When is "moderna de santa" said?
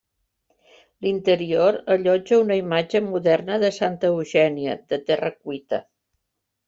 3.11-4.11